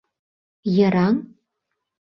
Йыраҥ? 0.75 1.15